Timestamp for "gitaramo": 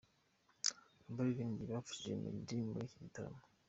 3.03-3.39